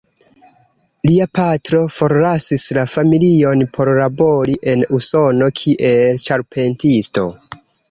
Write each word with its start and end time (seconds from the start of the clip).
Lia 1.09 1.27
patro 1.39 1.81
forlasis 1.97 2.63
la 2.79 2.87
familion 2.95 3.63
por 3.77 3.93
labori 4.01 4.57
en 4.73 4.89
Usono 5.01 5.53
kiel 5.63 6.23
ĉarpentisto. 6.27 7.31